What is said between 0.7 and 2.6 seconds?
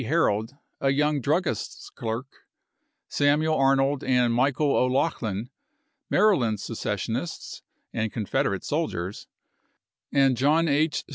a young druggist's clerk,